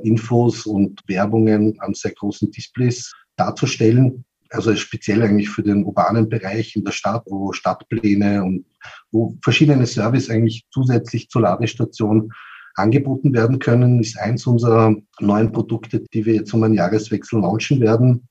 Infos 0.03 0.67
und 0.67 1.03
Werbungen 1.07 1.81
an 1.81 1.95
sehr 1.95 2.13
großen 2.13 2.51
Displays 2.51 3.13
darzustellen. 3.37 4.25
Also 4.51 4.75
speziell 4.77 5.23
eigentlich 5.23 5.49
für 5.49 5.63
den 5.63 5.85
urbanen 5.85 6.29
Bereich 6.29 6.77
in 6.77 6.85
der 6.85 6.93
Stadt, 6.93 7.25
wo 7.27 7.53
Stadtpläne 7.53 8.45
und 8.45 8.67
wo 9.11 9.37
verschiedene 9.43 9.87
Services 9.87 10.31
eigentlich 10.31 10.67
zusätzlich 10.71 11.29
zur 11.29 11.43
Ladestation 11.43 12.33
angeboten 12.77 13.33
werden 13.33 13.59
können, 13.59 14.01
ist 14.01 14.19
eins 14.19 14.47
unserer 14.47 14.95
neuen 15.19 15.51
Produkte, 15.51 16.05
die 16.13 16.25
wir 16.25 16.35
jetzt 16.35 16.53
um 16.55 16.63
einen 16.63 16.75
Jahreswechsel 16.75 17.41
launchen 17.41 17.81
werden. 17.81 18.29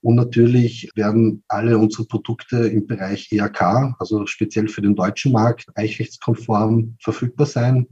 Und 0.00 0.14
natürlich 0.14 0.90
werden 0.94 1.42
alle 1.48 1.76
unsere 1.76 2.06
Produkte 2.06 2.58
im 2.68 2.86
Bereich 2.86 3.32
ERK, 3.32 3.94
also 3.98 4.26
speziell 4.26 4.68
für 4.68 4.82
den 4.82 4.94
deutschen 4.94 5.32
Markt, 5.32 5.66
eichrechtskonform 5.74 6.96
verfügbar 7.00 7.46
sein. 7.46 7.88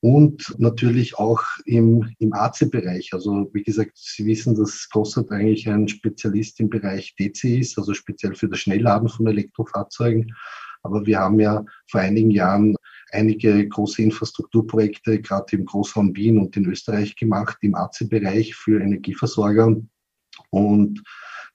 Und 0.00 0.54
natürlich 0.58 1.16
auch 1.16 1.42
im, 1.64 2.10
im 2.18 2.32
AC-Bereich. 2.32 3.10
Also 3.12 3.48
wie 3.52 3.62
gesagt, 3.62 3.92
Sie 3.94 4.26
wissen, 4.26 4.56
dass 4.56 4.88
Gossard 4.90 5.30
eigentlich 5.30 5.68
ein 5.68 5.86
Spezialist 5.86 6.58
im 6.58 6.70
Bereich 6.70 7.14
DC 7.16 7.44
ist, 7.44 7.78
also 7.78 7.94
speziell 7.94 8.34
für 8.34 8.48
das 8.48 8.58
Schnellladen 8.60 9.08
von 9.08 9.28
Elektrofahrzeugen. 9.28 10.34
Aber 10.82 11.06
wir 11.06 11.20
haben 11.20 11.38
ja 11.38 11.64
vor 11.88 12.00
einigen 12.00 12.30
Jahren 12.32 12.74
einige 13.12 13.68
große 13.68 14.02
Infrastrukturprojekte, 14.02 15.20
gerade 15.20 15.56
im 15.56 15.66
Großraum 15.66 16.16
Wien 16.16 16.38
und 16.38 16.56
in 16.56 16.66
Österreich 16.66 17.14
gemacht, 17.14 17.58
im 17.60 17.76
AC-Bereich 17.76 18.56
für 18.56 18.80
Energieversorger. 18.80 19.76
Und 20.52 21.02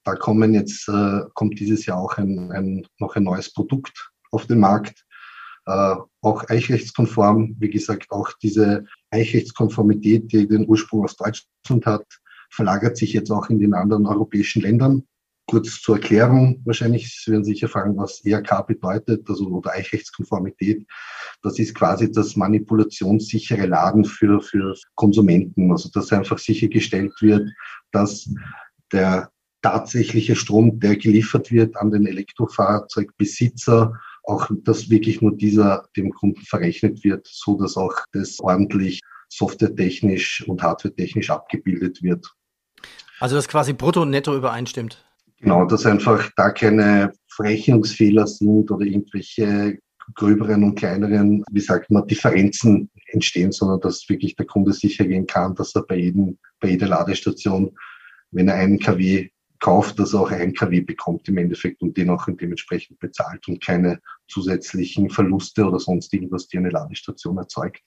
da 0.03 0.15
kommen 0.15 0.53
jetzt, 0.53 0.87
äh, 0.89 1.21
kommt 1.33 1.59
dieses 1.59 1.85
Jahr 1.85 1.99
auch 1.99 2.17
ein, 2.17 2.51
ein, 2.51 2.87
noch 2.99 3.15
ein 3.15 3.23
neues 3.23 3.53
Produkt 3.53 4.11
auf 4.31 4.47
den 4.47 4.59
Markt, 4.59 5.05
äh, 5.65 5.95
auch 6.21 6.49
eichrechtskonform. 6.49 7.55
Wie 7.59 7.69
gesagt, 7.69 8.09
auch 8.11 8.31
diese 8.41 8.85
Eichrechtskonformität, 9.11 10.31
die 10.31 10.47
den 10.47 10.67
Ursprung 10.67 11.03
aus 11.03 11.15
Deutschland 11.15 11.85
hat, 11.85 12.05
verlagert 12.49 12.97
sich 12.97 13.13
jetzt 13.13 13.31
auch 13.31 13.49
in 13.49 13.59
den 13.59 13.73
anderen 13.73 14.05
europäischen 14.05 14.61
Ländern. 14.61 15.03
Kurz 15.45 15.81
zur 15.81 15.95
Erklärung, 15.95 16.61
wahrscheinlich 16.65 17.21
Sie 17.23 17.31
werden 17.31 17.45
sicher 17.45 17.69
fragen, 17.69 17.95
was 17.97 18.23
ERK 18.25 18.67
bedeutet, 18.67 19.29
also 19.29 19.47
oder 19.47 19.71
Eichrechtskonformität. 19.71 20.85
Das 21.41 21.57
ist 21.59 21.73
quasi 21.73 22.11
das 22.11 22.35
manipulationssichere 22.35 23.65
Laden 23.65 24.03
für, 24.03 24.41
für 24.41 24.75
Konsumenten. 24.95 25.71
Also 25.71 25.89
dass 25.93 26.11
einfach 26.11 26.37
sichergestellt 26.37 27.13
wird, 27.21 27.49
dass 27.91 28.29
der 28.91 29.31
tatsächliche 29.61 30.35
Strom, 30.35 30.79
der 30.79 30.95
geliefert 30.95 31.51
wird 31.51 31.75
an 31.77 31.91
den 31.91 32.05
Elektrofahrzeugbesitzer, 32.05 33.93
auch 34.23 34.49
dass 34.63 34.89
wirklich 34.89 35.21
nur 35.21 35.35
dieser 35.35 35.85
dem 35.95 36.11
Kunden 36.11 36.41
verrechnet 36.41 37.03
wird, 37.03 37.27
so 37.29 37.57
dass 37.57 37.77
auch 37.77 37.93
das 38.13 38.39
ordentlich 38.39 39.01
softwaretechnisch 39.29 40.45
und 40.47 40.61
hardwaretechnisch 40.61 41.29
abgebildet 41.29 42.01
wird. 42.01 42.33
Also 43.19 43.35
dass 43.35 43.47
quasi 43.47 43.73
brutto 43.73 44.03
und 44.03 44.11
netto 44.11 44.35
übereinstimmt. 44.35 45.03
Genau, 45.39 45.65
dass 45.65 45.85
einfach 45.85 46.29
da 46.35 46.51
keine 46.51 47.11
Verrechnungsfehler 47.29 48.27
sind 48.27 48.71
oder 48.71 48.85
irgendwelche 48.85 49.79
gröberen 50.15 50.63
und 50.63 50.75
kleineren, 50.75 51.43
wie 51.51 51.59
sagt 51.59 51.91
man, 51.91 52.07
Differenzen 52.07 52.89
entstehen, 53.07 53.51
sondern 53.51 53.81
dass 53.81 54.07
wirklich 54.07 54.35
der 54.35 54.45
Kunde 54.45 54.71
sicher 54.71 55.05
gehen 55.05 55.27
kann, 55.27 55.53
dass 55.55 55.75
er 55.75 55.83
bei 55.83 55.97
jedem, 55.97 56.37
bei 56.59 56.69
jeder 56.69 56.87
Ladestation, 56.87 57.75
wenn 58.31 58.47
er 58.47 58.55
einen 58.55 58.79
kW 58.79 59.29
kauft, 59.59 59.99
dass 59.99 60.13
er 60.13 60.21
auch 60.21 60.31
ein 60.31 60.53
kW 60.53 60.81
bekommt 60.81 61.27
im 61.27 61.37
Endeffekt 61.37 61.81
und 61.81 61.97
den 61.97 62.09
auch 62.09 62.27
dementsprechend 62.27 62.99
bezahlt 62.99 63.47
und 63.47 63.63
keine 63.63 63.99
zusätzlichen 64.27 65.09
Verluste 65.09 65.65
oder 65.65 65.79
sonst 65.79 66.13
irgendwas, 66.13 66.47
die 66.47 66.57
eine 66.57 66.69
Ladestation 66.69 67.37
erzeugt. 67.37 67.81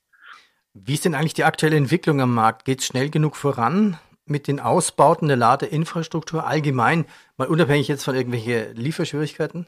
Wie 0.73 0.93
ist 0.93 1.05
denn 1.05 1.15
eigentlich 1.15 1.33
die 1.33 1.43
aktuelle 1.43 1.77
Entwicklung 1.77 2.21
am 2.21 2.33
Markt? 2.33 2.65
Geht 2.65 2.79
es 2.79 2.85
schnell 2.85 3.09
genug 3.09 3.35
voran 3.35 3.97
mit 4.25 4.47
den 4.47 4.59
Ausbauten 4.59 5.27
der 5.27 5.37
Ladeinfrastruktur 5.37 6.45
allgemein, 6.45 7.05
mal 7.37 7.47
unabhängig 7.47 7.87
jetzt 7.87 8.03
von 8.03 8.15
irgendwelchen 8.15 8.75
Lieferschwierigkeiten? 8.75 9.67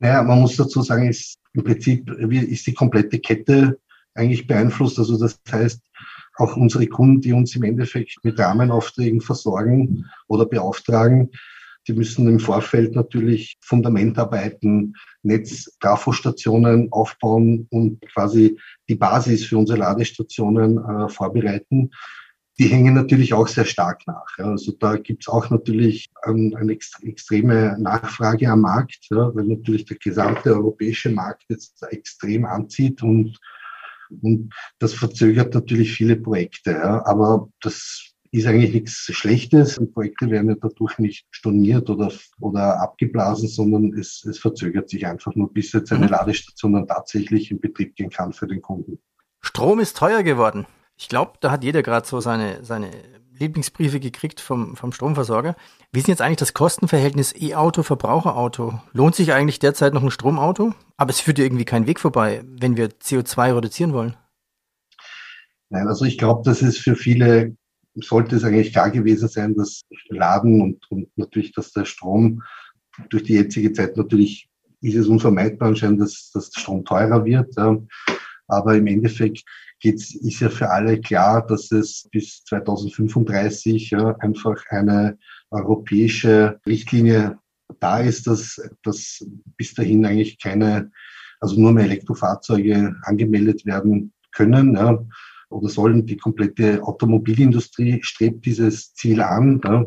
Naja, 0.00 0.22
man 0.22 0.40
muss 0.40 0.56
dazu 0.56 0.82
sagen, 0.82 1.08
ist 1.08 1.38
im 1.52 1.62
Prinzip 1.62 2.10
ist 2.10 2.66
die 2.66 2.74
komplette 2.74 3.20
Kette 3.20 3.78
eigentlich 4.14 4.46
beeinflusst. 4.46 4.98
Also 4.98 5.18
das 5.18 5.40
heißt, 5.50 5.80
auch 6.36 6.56
unsere 6.56 6.86
Kunden, 6.86 7.20
die 7.20 7.32
uns 7.32 7.54
im 7.54 7.62
Endeffekt 7.62 8.16
mit 8.22 8.38
Rahmenaufträgen 8.38 9.20
versorgen 9.20 10.06
oder 10.28 10.46
beauftragen, 10.46 11.30
die 11.86 11.92
müssen 11.92 12.26
im 12.28 12.40
Vorfeld 12.40 12.94
natürlich 12.94 13.58
Fundamentarbeiten, 13.60 14.94
Netz-Trafostationen 15.22 16.90
aufbauen 16.92 17.66
und 17.70 18.00
quasi 18.12 18.58
die 18.88 18.94
Basis 18.94 19.44
für 19.44 19.58
unsere 19.58 19.80
Ladestationen 19.80 20.78
äh, 20.78 21.08
vorbereiten. 21.08 21.90
Die 22.58 22.68
hängen 22.68 22.94
natürlich 22.94 23.34
auch 23.34 23.48
sehr 23.48 23.64
stark 23.64 24.06
nach. 24.06 24.38
Also 24.38 24.72
da 24.72 24.96
gibt's 24.96 25.28
auch 25.28 25.50
natürlich 25.50 26.08
ähm, 26.24 26.54
eine 26.56 26.72
extreme 26.72 27.76
Nachfrage 27.78 28.48
am 28.48 28.60
Markt, 28.60 29.08
ja, 29.10 29.34
weil 29.34 29.44
natürlich 29.44 29.84
der 29.86 29.98
gesamte 29.98 30.54
europäische 30.54 31.10
Markt 31.10 31.44
jetzt 31.48 31.82
extrem 31.90 32.44
anzieht 32.44 33.02
und 33.02 33.38
und 34.22 34.52
das 34.78 34.94
verzögert 34.94 35.54
natürlich 35.54 35.92
viele 35.92 36.16
Projekte. 36.16 36.72
Ja. 36.72 37.04
Aber 37.06 37.48
das 37.60 38.14
ist 38.34 38.46
eigentlich 38.46 38.74
nichts 38.74 39.08
Schlechtes. 39.12 39.76
Die 39.76 39.86
Projekte 39.86 40.28
werden 40.28 40.48
ja 40.48 40.56
dadurch 40.60 40.98
nicht 40.98 41.26
storniert 41.30 41.88
oder, 41.88 42.10
oder 42.40 42.80
abgeblasen, 42.80 43.48
sondern 43.48 43.96
es, 43.96 44.24
es 44.24 44.38
verzögert 44.38 44.88
sich 44.90 45.06
einfach 45.06 45.34
nur, 45.36 45.52
bis 45.52 45.72
jetzt 45.72 45.92
eine 45.92 46.06
mhm. 46.06 46.12
Ladestation 46.12 46.72
dann 46.72 46.88
tatsächlich 46.88 47.50
in 47.52 47.60
Betrieb 47.60 47.94
gehen 47.94 48.10
kann 48.10 48.32
für 48.32 48.48
den 48.48 48.60
Kunden. 48.60 48.98
Strom 49.40 49.78
ist 49.78 49.96
teuer 49.96 50.22
geworden. 50.24 50.66
Ich 50.96 51.08
glaube, 51.08 51.32
da 51.40 51.52
hat 51.52 51.62
jeder 51.62 51.82
gerade 51.82 52.06
so 52.06 52.20
seine, 52.20 52.64
seine 52.64 52.90
Lieblingsbriefe 53.38 54.00
gekriegt 54.00 54.40
vom, 54.40 54.76
vom 54.76 54.92
Stromversorger. 54.92 55.56
Wie 55.92 55.98
ist 55.98 56.08
jetzt 56.08 56.22
eigentlich 56.22 56.38
das 56.38 56.54
Kostenverhältnis 56.54 57.34
E-Auto, 57.36 57.82
Verbraucherauto? 57.82 58.80
Lohnt 58.92 59.14
sich 59.14 59.32
eigentlich 59.32 59.58
derzeit 59.58 59.92
noch 59.92 60.02
ein 60.02 60.10
Stromauto? 60.10 60.74
Aber 60.96 61.10
es 61.10 61.20
führt 61.20 61.38
ja 61.38 61.44
irgendwie 61.44 61.64
keinen 61.64 61.86
Weg 61.86 61.98
vorbei, 61.98 62.44
wenn 62.44 62.76
wir 62.76 62.90
CO2 62.90 63.56
reduzieren 63.56 63.92
wollen. 63.92 64.16
Nein, 65.70 65.88
also 65.88 66.04
ich 66.04 66.18
glaube, 66.18 66.42
dass 66.44 66.62
es 66.62 66.78
für 66.78 66.94
viele 66.94 67.56
sollte 67.94 68.36
es 68.36 68.44
eigentlich 68.44 68.72
klar 68.72 68.90
gewesen 68.90 69.28
sein, 69.28 69.54
dass 69.54 69.82
Laden 70.08 70.60
und, 70.60 70.90
und 70.90 71.08
natürlich, 71.16 71.52
dass 71.52 71.72
der 71.72 71.84
Strom 71.84 72.42
durch 73.08 73.24
die 73.24 73.34
jetzige 73.34 73.72
Zeit 73.72 73.96
natürlich 73.96 74.48
ist 74.80 74.96
es 74.96 75.08
unvermeidbar 75.08 75.68
anscheinend, 75.68 76.00
dass, 76.00 76.30
dass 76.32 76.50
der 76.50 76.60
Strom 76.60 76.84
teurer 76.84 77.24
wird. 77.24 77.56
Aber 78.46 78.76
im 78.76 78.86
Endeffekt 78.86 79.44
geht's, 79.80 80.14
ist 80.14 80.40
ja 80.40 80.48
für 80.48 80.70
alle 80.70 81.00
klar, 81.00 81.46
dass 81.46 81.70
es 81.72 82.08
bis 82.10 82.44
2035 82.44 83.90
ja, 83.90 84.16
einfach 84.18 84.62
eine 84.68 85.18
europäische 85.50 86.60
Richtlinie 86.66 87.38
da 87.80 88.00
ist, 88.00 88.26
dass, 88.26 88.60
dass 88.82 89.24
bis 89.56 89.74
dahin 89.74 90.04
eigentlich 90.04 90.38
keine, 90.38 90.90
also 91.40 91.60
nur 91.60 91.72
mehr 91.72 91.84
Elektrofahrzeuge 91.84 92.94
angemeldet 93.02 93.64
werden 93.66 94.12
können. 94.32 94.74
Ja 94.74 95.04
oder 95.54 95.68
sollen. 95.68 96.06
Die 96.06 96.16
komplette 96.16 96.82
Automobilindustrie 96.82 98.00
strebt 98.02 98.44
dieses 98.44 98.94
Ziel 98.94 99.20
an. 99.22 99.60
Ja. 99.64 99.86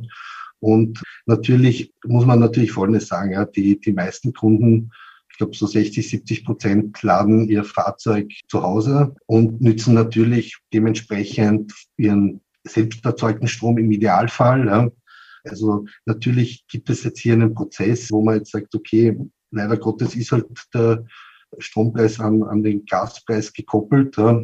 Und 0.60 1.04
natürlich 1.26 1.94
muss 2.06 2.26
man 2.26 2.40
natürlich 2.40 2.72
Folgendes 2.72 3.08
sagen, 3.08 3.32
ja, 3.32 3.46
die, 3.46 3.80
die 3.80 3.94
meisten 3.94 4.34
Kunden, 4.34 4.92
ich 5.38 5.40
glaube 5.40 5.56
so 5.56 5.68
60, 5.68 6.10
70 6.10 6.46
Prozent 6.46 7.04
laden 7.04 7.48
ihr 7.48 7.64
Fahrzeug 7.64 8.32
zu 8.48 8.64
Hause 8.64 9.14
und 9.28 9.62
nützen 9.62 9.94
natürlich 9.94 10.58
dementsprechend 10.74 11.72
ihren 11.96 12.42
selbst 12.64 13.06
erzeugten 13.06 13.48
Strom 13.48 13.78
im 13.78 13.92
Idealfall. 13.92 14.66
Ja. 14.66 14.90
Also 15.44 15.86
natürlich 16.08 16.66
gibt 16.68 16.90
es 16.90 17.04
jetzt 17.04 17.20
hier 17.20 17.34
einen 17.34 17.54
Prozess, 17.54 18.12
wo 18.12 18.24
man 18.24 18.38
jetzt 18.38 18.50
sagt, 18.50 18.74
okay, 18.74 19.16
leider 19.52 19.78
Gottes 19.78 20.16
ist 20.16 20.32
halt 20.32 20.48
der 20.74 21.06
Strompreis 21.60 22.20
an, 22.20 22.42
an 22.42 22.64
den 22.64 22.84
Gaspreis 22.88 23.54
gekoppelt. 23.54 24.18
Ja. 24.18 24.44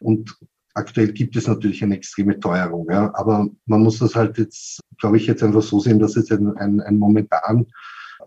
Und 0.00 0.36
aktuell 0.74 1.10
gibt 1.12 1.36
es 1.36 1.46
natürlich 1.46 1.82
eine 1.82 1.96
extreme 1.96 2.38
Teuerung. 2.38 2.86
Ja. 2.90 3.10
Aber 3.14 3.48
man 3.64 3.82
muss 3.82 3.98
das 4.00 4.14
halt 4.14 4.36
jetzt, 4.36 4.80
glaube 4.98 5.16
ich, 5.16 5.26
jetzt 5.26 5.42
einfach 5.42 5.62
so 5.62 5.80
sehen, 5.80 5.98
dass 5.98 6.16
es 6.16 6.30
ein, 6.30 6.54
ein, 6.58 6.82
ein 6.82 6.98
momentan 6.98 7.64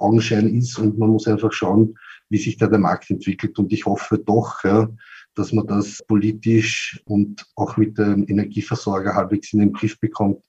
Augenschein 0.01 0.47
ist 0.55 0.77
und 0.79 0.97
man 0.97 1.09
muss 1.09 1.27
einfach 1.27 1.51
schauen, 1.53 1.95
wie 2.29 2.37
sich 2.37 2.57
da 2.57 2.67
der 2.67 2.79
Markt 2.79 3.09
entwickelt. 3.09 3.57
Und 3.59 3.71
ich 3.71 3.85
hoffe 3.85 4.17
doch, 4.17 4.63
ja, 4.63 4.89
dass 5.35 5.53
man 5.53 5.67
das 5.67 6.01
politisch 6.07 7.01
und 7.05 7.45
auch 7.55 7.77
mit 7.77 7.97
dem 7.97 8.25
Energieversorger 8.27 9.15
halbwegs 9.15 9.53
in 9.53 9.59
den 9.59 9.73
Griff 9.73 9.99
bekommt, 9.99 10.41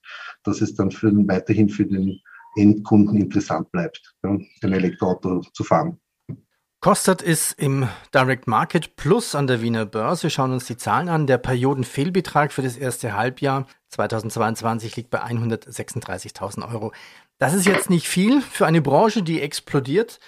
dass 0.43 0.61
es 0.61 0.75
dann 0.75 0.91
für, 0.91 1.11
weiterhin 1.27 1.69
für 1.69 1.85
den 1.85 2.19
Endkunden 2.55 3.17
interessant 3.17 3.71
bleibt, 3.71 4.13
ja, 4.23 4.31
ein 4.31 4.73
Elektroauto 4.73 5.41
zu 5.53 5.63
fahren. 5.63 5.99
Kostet 6.83 7.21
ist 7.21 7.53
im 7.53 7.87
Direct 8.13 8.45
Market 8.45 8.97
Plus 8.97 9.35
an 9.35 9.47
der 9.47 9.61
Wiener 9.61 9.85
Börse. 9.85 10.23
Wir 10.23 10.29
schauen 10.29 10.51
uns 10.51 10.65
die 10.65 10.75
Zahlen 10.75 11.07
an. 11.07 11.27
Der 11.27 11.37
Periodenfehlbetrag 11.37 12.51
für 12.51 12.61
das 12.61 12.75
erste 12.75 13.15
Halbjahr 13.15 13.67
2022 13.93 14.95
liegt 14.95 15.09
bei 15.09 15.23
136.000 15.23 16.71
Euro. 16.71 16.91
Das 17.37 17.53
ist 17.53 17.65
jetzt 17.65 17.89
nicht 17.89 18.07
viel 18.07 18.41
für 18.41 18.65
eine 18.65 18.81
Branche, 18.81 19.23
die 19.23 19.41
explodiert. 19.41 20.19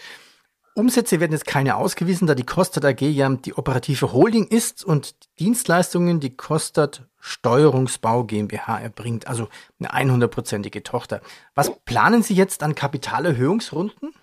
Umsätze 0.76 1.22
werden 1.22 1.32
jetzt 1.32 1.48
keine 1.48 1.78
ausgewiesen, 1.78 2.28
da 2.28 2.36
die 2.36 2.46
Kostat 2.46 2.84
AG 2.84 3.02
ja 3.02 3.30
die 3.30 3.54
operative 3.54 4.12
Holding 4.12 4.46
ist 4.48 4.84
und 4.84 5.16
Dienstleistungen 5.40 6.20
die 6.20 6.36
Kostat 6.36 7.08
Steuerungsbau 7.20 8.26
GmbH 8.26 8.80
erbringt, 8.80 9.28
also 9.28 9.48
eine 9.80 10.14
100-prozentige 10.14 10.84
Tochter. 10.84 11.22
Was 11.56 11.72
planen 11.86 12.24
Sie 12.24 12.36
jetzt 12.36 12.62
an 12.62 12.76
Kapitalerhöhungsrunden? 12.76 14.14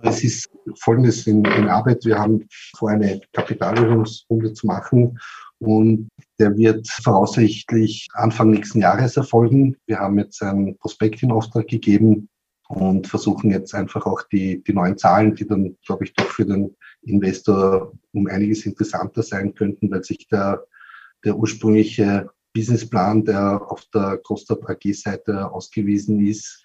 Es 0.00 0.24
ist 0.24 0.50
Folgendes 0.80 1.26
in, 1.26 1.44
in 1.44 1.68
Arbeit. 1.68 2.04
Wir 2.04 2.18
haben 2.18 2.48
vor, 2.74 2.90
eine 2.90 3.20
Kapitalerhöhungsrunde 3.32 4.52
zu 4.52 4.66
machen 4.66 5.20
und 5.62 6.08
der 6.40 6.56
wird 6.56 6.88
voraussichtlich 6.88 8.08
Anfang 8.14 8.50
nächsten 8.50 8.80
Jahres 8.80 9.16
erfolgen. 9.16 9.76
Wir 9.86 10.00
haben 10.00 10.18
jetzt 10.18 10.42
einen 10.42 10.76
Prospekt 10.76 11.22
in 11.22 11.30
Auftrag 11.30 11.68
gegeben 11.68 12.28
und 12.68 13.06
versuchen 13.06 13.50
jetzt 13.50 13.72
einfach 13.72 14.04
auch 14.04 14.22
die, 14.32 14.62
die 14.64 14.72
neuen 14.72 14.98
Zahlen, 14.98 15.36
die 15.36 15.46
dann, 15.46 15.76
glaube 15.86 16.04
ich, 16.04 16.14
doch 16.14 16.26
für 16.26 16.44
den 16.44 16.74
Investor 17.02 17.92
um 18.12 18.26
einiges 18.26 18.66
interessanter 18.66 19.22
sein 19.22 19.54
könnten, 19.54 19.88
weil 19.90 20.02
sich 20.02 20.26
der, 20.26 20.64
der 21.24 21.36
ursprüngliche 21.36 22.28
Businessplan, 22.54 23.24
der 23.24 23.62
auf 23.70 23.84
der 23.94 24.18
Costa 24.18 24.54
AG-Seite 24.54 25.48
ausgewiesen 25.52 26.26
ist, 26.26 26.64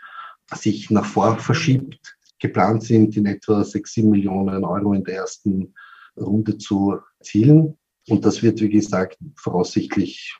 sich 0.56 0.90
nach 0.90 1.06
vor 1.06 1.38
verschiebt 1.38 2.18
geplant 2.40 2.84
sind, 2.84 3.16
in 3.16 3.28
etwa 3.28 3.64
6, 3.64 3.94
7 3.94 4.10
Millionen 4.10 4.64
Euro 4.64 4.94
in 4.94 5.04
der 5.04 5.18
ersten 5.18 5.76
Runde 6.16 6.58
zu 6.58 6.98
erzielen. 7.20 7.78
Und 8.08 8.26
das 8.26 8.42
wird, 8.42 8.62
wie 8.62 8.70
gesagt, 8.70 9.18
voraussichtlich 9.36 10.38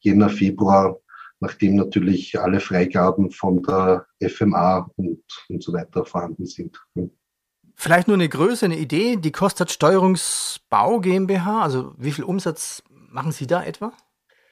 Jänner, 0.00 0.28
Februar, 0.28 0.98
nachdem 1.40 1.76
natürlich 1.76 2.38
alle 2.38 2.60
Freigaben 2.60 3.30
von 3.30 3.62
der 3.62 4.06
FMA 4.22 4.90
und, 4.96 5.22
und 5.48 5.62
so 5.62 5.72
weiter 5.72 6.04
vorhanden 6.04 6.46
sind. 6.46 6.78
Vielleicht 7.74 8.08
nur 8.08 8.16
eine 8.16 8.28
Größe, 8.28 8.66
eine 8.66 8.78
Idee. 8.78 9.16
Die 9.16 9.32
kostet 9.32 9.70
Steuerungsbau 9.70 11.00
GmbH. 11.00 11.62
Also 11.62 11.94
wie 11.98 12.12
viel 12.12 12.24
Umsatz 12.24 12.82
machen 13.10 13.32
Sie 13.32 13.46
da 13.46 13.62
etwa? 13.62 13.92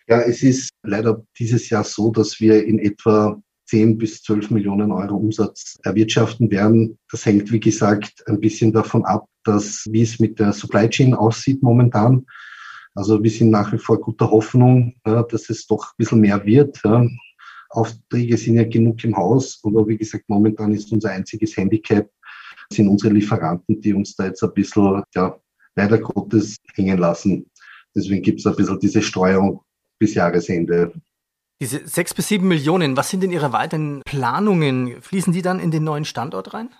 Ja, 0.07 0.21
es 0.21 0.43
ist 0.43 0.71
leider 0.83 1.25
dieses 1.39 1.71
Jahr 1.71 1.85
so, 1.85 2.11
dass 2.11 2.39
wir 2.39 2.65
in 2.65 2.79
etwa 2.79 3.41
10 3.67 3.97
bis 3.97 4.23
12 4.23 4.51
Millionen 4.51 4.93
Euro 4.93 5.17
Umsatz 5.17 5.79
erwirtschaften 5.83 6.51
werden. 6.51 6.99
Das 7.11 7.25
hängt, 7.25 7.51
wie 7.51 7.61
gesagt, 7.61 8.23
ein 8.27 8.41
bisschen 8.41 8.73
davon 8.73 9.07
ab, 9.07 9.27
dass, 9.45 9.87
wie 9.91 10.03
es 10.03 10.21
mit 10.21 10.39
der 10.39 10.53
Supply 10.53 10.89
Chain 10.91 11.15
aussieht 11.15 11.63
momentan. 11.63 12.27
Also 12.95 13.23
wir 13.23 13.31
sind 13.31 13.51
nach 13.51 13.73
wie 13.73 13.79
vor 13.79 14.01
guter 14.01 14.31
Hoffnung, 14.31 14.95
dass 15.05 15.51
es 15.51 15.67
doch 15.67 15.85
ein 15.85 15.97
bisschen 15.97 16.21
mehr 16.21 16.45
wird. 16.45 16.81
Aufträge 17.71 18.37
sind 18.37 18.55
ja 18.55 18.65
genug 18.65 19.03
im 19.03 19.17
Haus, 19.17 19.61
aber 19.65 19.87
wie 19.89 19.97
gesagt, 19.97 20.25
momentan 20.29 20.73
ist 20.73 20.93
unser 20.93 21.11
einziges 21.11 21.57
Handicap, 21.57 22.09
sind 22.73 22.89
unsere 22.89 23.13
Lieferanten, 23.13 23.81
die 23.81 23.93
uns 23.93 24.15
da 24.15 24.27
jetzt 24.27 24.45
ein 24.45 24.55
bisschen, 24.55 25.03
ja, 25.15 25.37
leider 25.75 25.99
Gottes 25.99 26.57
hängen 26.75 26.99
lassen. 26.99 27.51
Deswegen 27.95 28.23
gibt 28.23 28.41
es 28.41 28.47
ein 28.47 28.55
bisschen 28.55 28.79
diese 28.79 29.03
Streuung 29.03 29.61
bis 29.99 30.15
Jahresende. 30.15 30.93
Diese 31.61 31.87
sechs 31.87 32.15
bis 32.15 32.29
sieben 32.29 32.49
Millionen, 32.49 32.97
was 32.97 33.11
sind 33.11 33.23
denn 33.23 33.31
Ihre 33.31 33.53
weiteren 33.53 34.03
Planungen? 34.05 35.01
Fließen 35.03 35.33
die 35.33 35.43
dann 35.43 35.61
in 35.61 35.71
den 35.71 35.85
neuen 35.85 36.05
Standort 36.05 36.55
rein? 36.55 36.71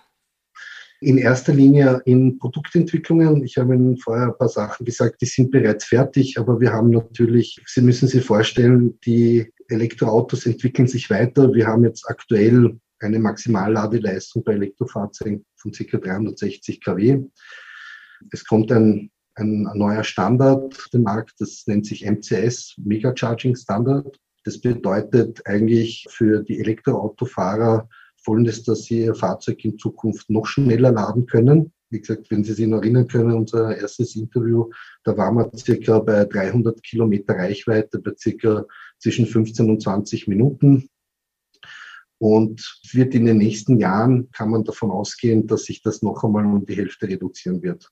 In 1.01 1.17
erster 1.17 1.53
Linie 1.53 2.01
in 2.05 2.39
Produktentwicklungen. 2.39 3.43
Ich 3.43 3.57
habe 3.57 3.75
Ihnen 3.75 3.97
vorher 3.97 4.27
ein 4.27 4.37
paar 4.37 4.49
Sachen 4.49 4.85
gesagt, 4.85 5.21
die 5.21 5.25
sind 5.25 5.51
bereits 5.51 5.85
fertig, 5.85 6.37
aber 6.39 6.59
wir 6.59 6.71
haben 6.71 6.89
natürlich, 6.89 7.61
Sie 7.65 7.81
müssen 7.81 8.07
sich 8.07 8.23
vorstellen, 8.23 8.97
die 9.05 9.51
Elektroautos 9.67 10.45
entwickeln 10.45 10.87
sich 10.87 11.09
weiter. 11.09 11.53
Wir 11.53 11.67
haben 11.67 11.83
jetzt 11.83 12.09
aktuell 12.09 12.79
eine 12.99 13.19
Maximalladeleistung 13.19 14.43
bei 14.43 14.53
Elektrofahrzeugen 14.53 15.45
von 15.55 15.71
ca. 15.71 15.97
360 15.97 16.83
kW. 16.83 17.23
Es 18.31 18.45
kommt 18.45 18.71
ein, 18.71 19.11
ein 19.35 19.63
neuer 19.73 20.03
Standard 20.03 20.75
auf 20.75 20.87
den 20.93 21.03
Markt, 21.03 21.33
das 21.39 21.63
nennt 21.67 21.85
sich 21.85 22.05
MCS, 22.05 22.75
Mega 22.77 23.13
Charging 23.15 23.55
Standard. 23.55 24.17
Das 24.43 24.61
bedeutet 24.61 25.45
eigentlich 25.45 26.05
für 26.09 26.43
die 26.43 26.59
Elektroautofahrer 26.59 27.89
folgendes, 28.25 28.63
dass 28.63 28.83
sie 28.83 29.01
ihr 29.01 29.15
Fahrzeug 29.15 29.63
in 29.63 29.77
Zukunft 29.77 30.29
noch 30.29 30.47
schneller 30.47 30.91
laden 30.91 31.25
können. 31.27 31.71
Wie 31.89 31.99
gesagt, 31.99 32.31
wenn 32.31 32.43
Sie 32.43 32.53
sich 32.53 32.67
noch 32.67 32.81
erinnern 32.81 33.07
können, 33.07 33.31
unser 33.33 33.77
erstes 33.77 34.15
Interview, 34.15 34.69
da 35.03 35.15
waren 35.15 35.35
wir 35.35 35.51
circa 35.55 35.99
bei 35.99 36.25
300 36.25 36.81
Kilometer 36.83 37.35
Reichweite, 37.35 37.99
bei 37.99 38.11
circa 38.17 38.65
zwischen 38.99 39.27
15 39.27 39.69
und 39.69 39.81
20 39.81 40.27
Minuten. 40.27 40.89
Und 42.17 42.79
wird 42.91 43.13
in 43.13 43.25
den 43.25 43.37
nächsten 43.37 43.77
Jahren, 43.77 44.31
kann 44.31 44.49
man 44.49 44.63
davon 44.63 44.89
ausgehen, 44.89 45.47
dass 45.47 45.65
sich 45.65 45.81
das 45.81 46.01
noch 46.01 46.23
einmal 46.23 46.45
um 46.45 46.65
die 46.65 46.75
Hälfte 46.75 47.07
reduzieren 47.07 47.61
wird. 47.61 47.91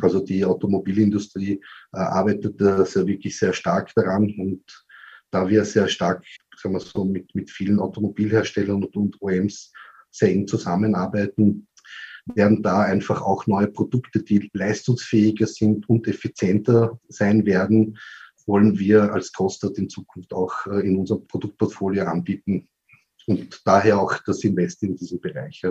Also 0.00 0.20
die 0.20 0.44
Automobilindustrie 0.44 1.60
äh, 1.92 1.98
arbeitet 1.98 2.60
da 2.60 2.84
sehr, 2.84 3.06
wirklich 3.06 3.36
sehr 3.36 3.52
stark 3.52 3.92
daran 3.94 4.32
und 4.38 4.62
da 5.30 5.48
wir 5.48 5.64
sehr 5.64 5.88
stark, 5.88 6.24
sagen 6.56 6.74
wir 6.74 6.80
so, 6.80 7.04
mit, 7.04 7.34
mit 7.34 7.50
vielen 7.50 7.80
Automobilherstellern 7.80 8.84
und, 8.84 8.96
und 8.96 9.22
OEMs 9.22 9.72
sehr 10.10 10.30
eng 10.30 10.46
zusammenarbeiten, 10.46 11.68
werden 12.34 12.62
da 12.62 12.82
einfach 12.82 13.22
auch 13.22 13.46
neue 13.46 13.68
Produkte, 13.68 14.22
die 14.22 14.50
leistungsfähiger 14.52 15.46
sind 15.46 15.88
und 15.88 16.06
effizienter 16.06 16.98
sein 17.08 17.46
werden, 17.46 17.98
wollen 18.46 18.78
wir 18.78 19.12
als 19.12 19.32
Kostat 19.32 19.78
in 19.78 19.88
Zukunft 19.88 20.32
auch 20.32 20.66
äh, 20.66 20.80
in 20.80 20.96
unserem 20.96 21.26
Produktportfolio 21.26 22.04
anbieten 22.04 22.68
und 23.26 23.62
daher 23.64 23.98
auch 23.98 24.18
das 24.26 24.42
Invest 24.44 24.82
in 24.82 24.96
diesen 24.96 25.20
Bereich. 25.20 25.62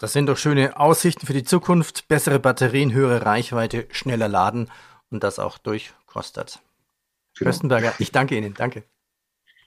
Das 0.00 0.12
sind 0.12 0.26
doch 0.26 0.36
schöne 0.36 0.78
Aussichten 0.78 1.26
für 1.26 1.32
die 1.32 1.44
Zukunft. 1.44 2.08
Bessere 2.08 2.38
Batterien, 2.38 2.92
höhere 2.92 3.24
Reichweite, 3.24 3.86
schneller 3.90 4.28
laden 4.28 4.68
und 5.10 5.22
das 5.22 5.38
auch 5.38 5.58
durch 5.58 5.92
Kostat. 6.06 6.60
Genau. 7.38 7.48
Köstenberger, 7.48 7.94
ich 7.98 8.12
danke 8.12 8.36
Ihnen. 8.36 8.54
Danke. 8.54 8.84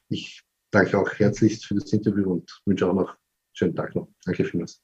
Ich 0.10 0.42
danke 0.72 0.98
auch 0.98 1.12
herzlichst 1.14 1.66
für 1.66 1.76
das 1.76 1.92
Interview 1.94 2.32
und 2.32 2.62
wünsche 2.66 2.88
auch 2.88 2.94
noch 2.94 3.10
einen 3.10 3.18
schönen 3.54 3.76
Tag 3.76 3.96
noch. 3.96 4.08
Danke 4.24 4.46
vielmals. 4.46 4.82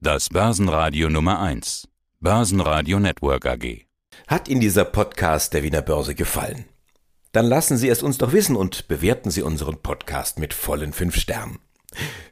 Das 0.00 0.28
Börsenradio 0.28 1.08
Nummer 1.10 1.40
1. 1.40 1.88
Börsenradio 2.20 2.98
Network 2.98 3.46
AG. 3.46 3.86
Hat 4.26 4.48
Ihnen 4.48 4.60
dieser 4.60 4.84
Podcast 4.84 5.54
der 5.54 5.62
Wiener 5.62 5.82
Börse 5.82 6.14
gefallen? 6.14 6.64
Dann 7.32 7.46
lassen 7.46 7.76
Sie 7.76 7.88
es 7.88 8.02
uns 8.02 8.18
doch 8.18 8.32
wissen 8.32 8.56
und 8.56 8.88
bewerten 8.88 9.30
Sie 9.30 9.42
unseren 9.42 9.80
Podcast 9.82 10.38
mit 10.38 10.52
vollen 10.52 10.92
fünf 10.92 11.16
Sternen. 11.16 11.60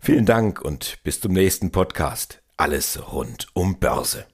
Vielen 0.00 0.26
Dank 0.26 0.60
und 0.60 0.98
bis 1.04 1.20
zum 1.20 1.32
nächsten 1.32 1.70
Podcast. 1.70 2.42
Alles 2.56 3.12
rund 3.12 3.46
um 3.52 3.78
Börse. 3.78 4.26